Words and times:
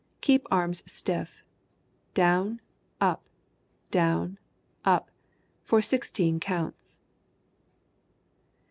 Keep 0.19 0.47
arms 0.49 0.81
stiff. 0.91 1.43
Down, 2.15 2.59
up, 2.99 3.21
down, 3.91 4.39
up, 4.83 5.11
for 5.63 5.79
sixteen 5.79 6.39
counts. 6.39 6.97